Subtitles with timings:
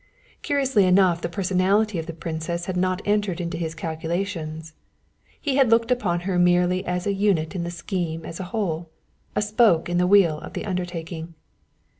[0.41, 4.73] Curiously enough the personality of the Princess had not entered into his calculations,
[5.39, 8.89] he had looked upon her merely as a unit in the scheme as a whole,
[9.35, 11.35] a spoke in the wheel of the undertaking.